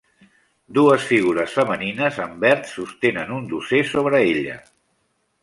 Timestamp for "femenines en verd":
1.57-2.67